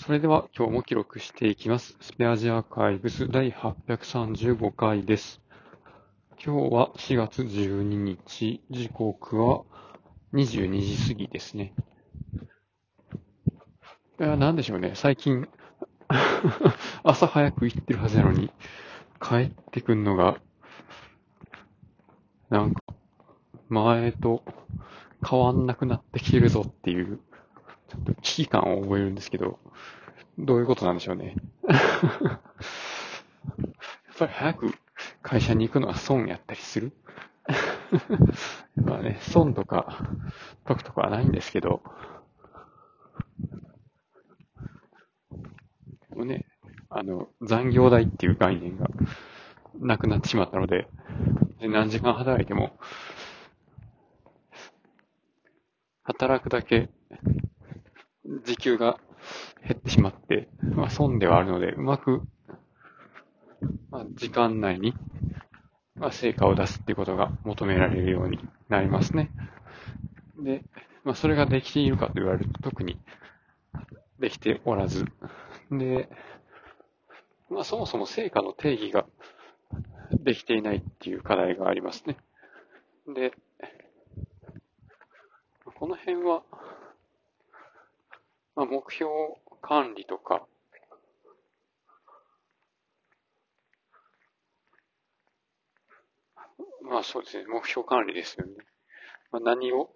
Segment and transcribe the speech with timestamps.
[0.00, 1.94] それでは今日も記録していきます。
[2.00, 5.42] スペアジアアーカイブス第835回です。
[6.42, 9.62] 今日は4月12日、時刻は
[10.32, 11.74] 22時過ぎですね。
[14.18, 14.92] いや、なんでしょうね。
[14.94, 15.46] 最近、
[17.04, 18.50] 朝早く行ってるはずなのに、
[19.20, 20.40] 帰ってくんのが、
[22.48, 22.82] なんか、
[23.68, 24.44] 前と
[25.28, 27.20] 変わんなくなってきてるぞっていう、
[28.22, 29.58] 危機感を覚えるんですけど、
[30.38, 31.36] どういうことなんでしょうね。
[31.68, 32.40] やっ
[34.18, 34.74] ぱり早く
[35.22, 36.92] 会社に行くのは損やったりする？
[38.76, 39.98] まあね、損とか
[40.66, 41.82] 得とかはないんですけど、
[46.14, 46.46] もうね、
[46.88, 48.88] あの、残業代っていう概念が
[49.80, 50.88] なくなってしまったので、
[51.60, 52.78] で何時間働いても、
[56.02, 56.90] 働くだけ
[58.44, 58.98] 時給が
[59.66, 62.22] 減ってしまって、まあ損ではあるので、うまく、
[63.90, 64.94] まあ時間内に、
[65.96, 69.30] まあ成果を出すっていうことが求められるようになりますね。
[70.38, 70.64] で、
[71.04, 72.98] まあそれができているかと言われると特に
[74.20, 75.06] できておらず、
[75.70, 76.08] で、
[77.50, 79.06] まあそもそも成果の定義が
[80.12, 82.16] できていないっていう課題がありますね。
[83.12, 83.32] で、
[85.80, 86.42] この辺は、
[88.60, 89.10] まあ、目標
[89.62, 90.46] 管理とか、
[96.82, 98.52] まあそうですね、目標管理ですよね。
[99.32, 99.88] まあ、何を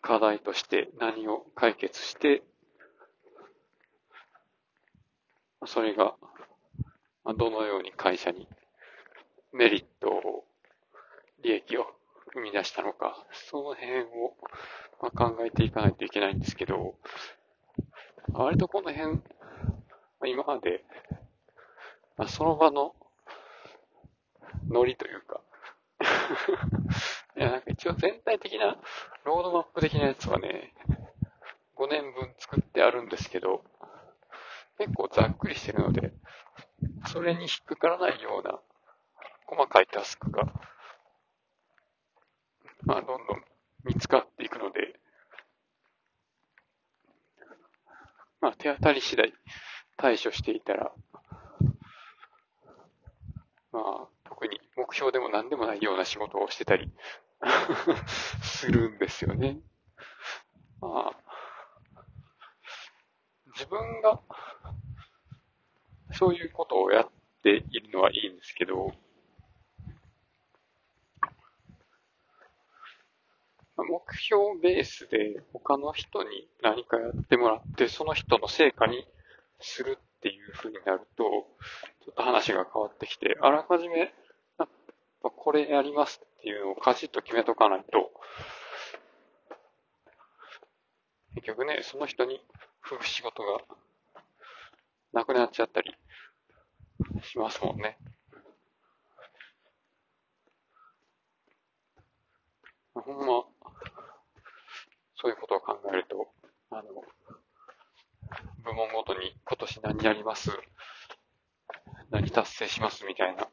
[0.00, 2.44] 課題として何を解決して、
[5.66, 6.14] それが
[7.36, 8.46] どのように会社に
[9.52, 10.44] メリットを、
[11.42, 11.99] 利益を
[12.32, 14.36] 生み出したのか、その辺を
[15.00, 16.94] まあ考えていかないといけないんですけど、
[18.32, 19.22] 割とこの辺、ま
[20.22, 20.84] あ今まで、
[22.16, 22.94] まあ、その場の
[24.68, 25.40] ノリというか、
[27.36, 28.76] いや、なんか一応全体的な
[29.24, 30.74] ロードマップ的なやつはね、
[31.76, 33.64] 5年分作ってあるんですけど、
[34.78, 36.12] 結構ざっくりしてるので、
[37.06, 38.60] それに引っかからないような
[39.46, 40.59] 細かいタスクが、
[42.82, 43.44] まあ、どんどん
[43.84, 44.98] 見つかっていくので、
[48.40, 49.32] まあ、手当たり次第
[49.96, 50.92] 対処していたら、
[53.72, 56.90] まあ、特に目標でも何でもないような仕事をしてたり
[58.42, 59.60] するんですよね。
[60.80, 62.04] まあ、
[63.52, 64.20] 自分が
[66.12, 67.10] そういうことをやっ
[67.42, 68.94] ているのはいいんですけど、
[73.84, 79.06] 目標ベースで他の人に何かやってもらって、その人の成果に
[79.60, 81.24] するっていう風になると、
[82.04, 84.04] ちょっと話が変わってきて、あらかじめ、や
[84.64, 84.68] っ
[85.22, 88.10] ぱこれやりますっていうのをカチッと決めとかないと、
[91.34, 92.40] 結局ね、その人に
[92.80, 93.60] 振る仕事が
[95.12, 95.94] なくなっちゃったり
[97.22, 97.98] しますもんね。
[102.94, 103.44] ほんま、
[105.16, 106.28] そういうことを考えると、
[106.70, 106.82] あの、
[108.62, 110.50] 部門ごとに今年何やります
[112.10, 113.48] 何達成しますみたいな。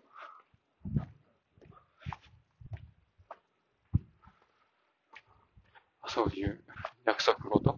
[6.08, 6.64] そういう
[7.06, 7.72] 約束事？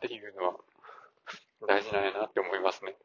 [0.00, 0.56] ていうのは
[1.66, 2.96] 大事なんやなって思いますね。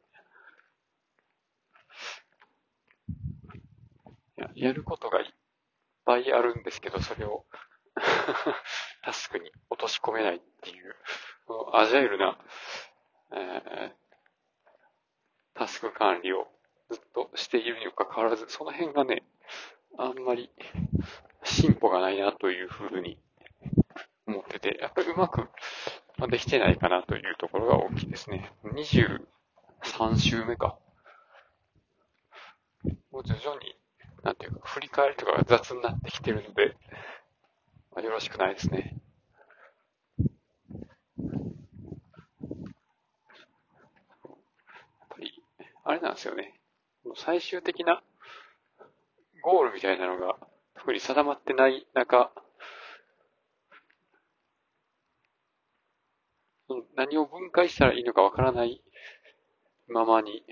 [4.35, 5.34] ややることがいっ
[6.06, 7.45] ぱいあるんですけど、それを
[9.03, 10.95] タスクに落とし込めないっていう、
[11.74, 12.38] アジャイルな、
[13.31, 14.07] えー
[15.53, 16.47] タスク管理を
[16.91, 19.23] ずっとしているにもかかわらず、その辺がね、
[19.97, 20.51] あんまり
[21.43, 23.17] 進歩がないなというふうに
[24.27, 25.49] 思ってて、やっぱりうまく
[26.29, 28.51] できてないかなというところが大きいですね。
[28.65, 30.77] 23週目か。
[33.12, 33.75] もう徐々に、
[34.23, 36.75] なんていうか、振り返りとかが雑になってきてるので、
[37.95, 38.95] まあ、よろしくないですね。
[40.19, 40.25] や
[44.25, 45.44] っぱり、
[45.83, 46.60] あれなんですよね。
[47.16, 48.02] 最終的な
[49.44, 50.36] ゴールみたいなのが
[50.75, 52.31] 特に定まってない中、
[56.96, 58.81] 何を分解したらいいのかわからない
[59.88, 60.44] ままに、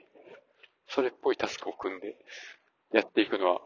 [0.87, 2.15] それっぽいタスクを組んで
[2.93, 3.61] やっていくのは、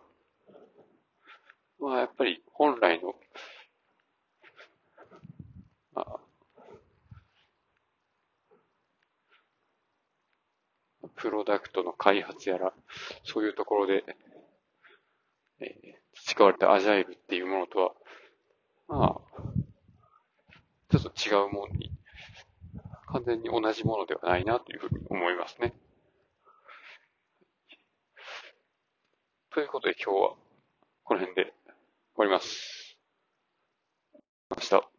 [1.79, 3.13] まあやっぱり本来の、
[5.93, 6.19] まあ、
[11.15, 12.73] プロダクトの開発やら、
[13.23, 14.03] そういうところで、
[15.59, 15.95] えー、
[16.25, 17.93] 培われたアジャイルっていうものとは、
[18.87, 19.41] まあ、
[20.89, 21.91] ちょっと違うものに、
[23.07, 25.73] 完全に同じものではないなというふうに思いますね。
[29.51, 30.35] ということで今日は
[31.03, 31.53] この辺で終
[32.17, 32.97] わります。
[34.49, 34.98] ました。